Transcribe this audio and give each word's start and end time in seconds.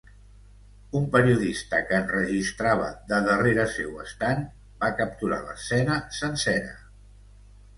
Un 0.99 1.03
periodista 1.15 1.81
que 1.91 1.99
enregistrava 2.05 2.87
de 3.11 3.19
darrere 3.27 3.67
seu 3.75 4.01
estant 4.05 4.43
va 4.85 4.91
capturar 5.03 5.41
l’escena 5.45 5.99
sencera. 6.23 6.75